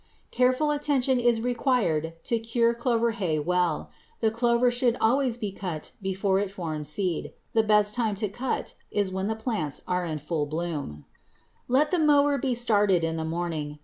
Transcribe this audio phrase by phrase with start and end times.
[0.31, 3.91] Careful attention is required to cure clover hay well.
[4.19, 7.33] The clover should always be cut before it forms seed.
[7.53, 11.05] The best time to cut is when the plants are in full bloom.
[11.69, 11.69] [Illustration: FIG.
[11.69, 11.69] 233.
[11.69, 13.79] CRIMSON CLOVER] Let the mower be started in the morning.